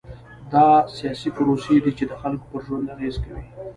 [0.51, 0.65] دا
[0.97, 3.43] سیاسي پروسې دي چې د خلکو پر ژوند اغېز کوي.